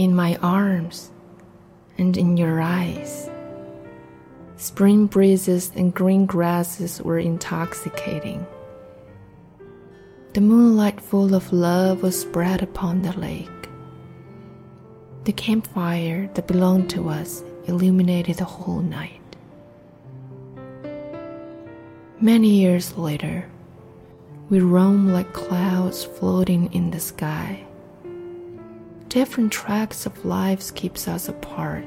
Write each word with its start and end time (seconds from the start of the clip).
in 0.00 0.16
my 0.16 0.34
arms 0.36 1.10
and 1.98 2.16
in 2.16 2.38
your 2.38 2.58
eyes. 2.58 3.28
Spring 4.56 5.04
breezes 5.04 5.70
and 5.76 5.92
green 5.92 6.24
grasses 6.24 7.02
were 7.02 7.18
intoxicating. 7.18 8.46
The 10.32 10.40
moonlight 10.40 11.02
full 11.02 11.34
of 11.34 11.52
love 11.52 12.02
was 12.02 12.18
spread 12.18 12.62
upon 12.62 13.02
the 13.02 13.12
lake. 13.18 13.68
The 15.24 15.34
campfire 15.34 16.30
that 16.32 16.46
belonged 16.46 16.88
to 16.90 17.10
us 17.10 17.44
illuminated 17.66 18.38
the 18.38 18.46
whole 18.46 18.80
night. 18.80 19.20
Many 22.22 22.48
years 22.48 22.96
later, 22.96 23.50
we 24.48 24.60
roam 24.60 25.12
like 25.12 25.34
clouds 25.34 26.04
floating 26.04 26.72
in 26.72 26.90
the 26.90 27.00
sky. 27.00 27.66
Different 29.10 29.50
tracks 29.50 30.06
of 30.06 30.24
lives 30.24 30.70
keeps 30.70 31.08
us 31.08 31.28
apart. 31.28 31.84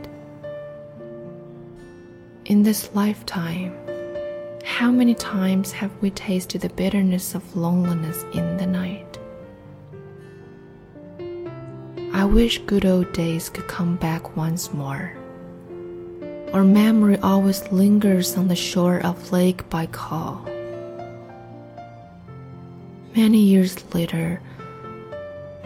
In 2.43 2.63
this 2.63 2.93
lifetime, 2.93 3.73
how 4.65 4.91
many 4.91 5.15
times 5.15 5.71
have 5.71 5.89
we 6.01 6.09
tasted 6.09 6.59
the 6.59 6.67
bitterness 6.67 7.33
of 7.33 7.55
loneliness 7.55 8.25
in 8.33 8.57
the 8.57 8.65
night? 8.65 9.17
I 12.11 12.25
wish 12.25 12.57
good 12.65 12.85
old 12.85 13.13
days 13.13 13.47
could 13.47 13.69
come 13.69 13.95
back 13.95 14.35
once 14.35 14.73
more. 14.73 15.15
Our 16.51 16.65
memory 16.65 17.19
always 17.19 17.71
lingers 17.71 18.35
on 18.35 18.49
the 18.49 18.55
shore 18.57 18.99
of 18.99 19.31
Lake 19.31 19.69
Baikal. 19.69 20.43
Many 23.15 23.39
years 23.39 23.77
later, 23.93 24.41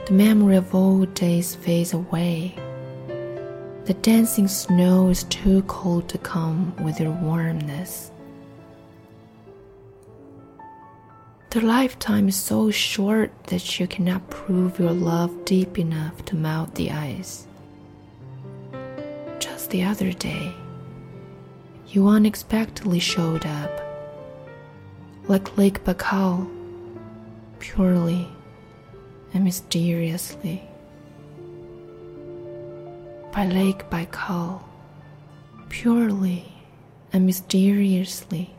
the 0.08 0.14
memory 0.14 0.56
of 0.56 0.74
old 0.74 1.14
days 1.16 1.54
fades 1.54 1.92
away. 1.92 2.56
The 3.84 3.94
dancing 3.96 4.48
snow 4.48 5.10
is 5.10 5.26
too 5.26 5.64
cold 5.64 6.08
to 6.08 6.18
come 6.18 6.74
with 6.78 7.02
your 7.02 7.12
warmness. 7.12 8.10
The 11.50 11.60
lifetime 11.60 12.30
is 12.30 12.38
so 12.38 12.72
short 12.72 13.34
that 13.48 13.82
you 13.82 13.88
cannot 13.88 14.30
prove 14.30 14.80
your 14.80 14.94
love 14.94 15.44
deep 15.44 15.78
enough 15.78 16.24
to 16.26 16.38
melt 16.38 16.76
the 16.76 16.92
ice. 16.92 17.46
Just 19.40 19.72
the 19.72 19.84
other 19.84 20.14
day, 20.14 20.54
you 21.90 22.08
unexpectedly 22.08 23.00
showed 23.00 23.46
up, 23.46 23.72
like 25.28 25.58
Lake 25.58 25.84
Baikal, 25.84 26.50
purely 27.60 28.30
and 29.38 29.46
mysteriously. 29.46 30.64
By 33.32 33.46
Lake 33.46 33.88
Baikal, 33.92 34.64
purely 35.70 36.44
and 37.14 37.28
mysteriously, 37.28 38.50